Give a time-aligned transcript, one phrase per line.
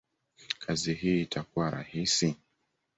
[0.59, 2.35] kazi hii itakuwa rahisi?